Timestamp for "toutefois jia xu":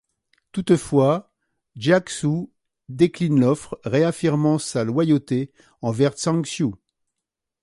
0.51-2.51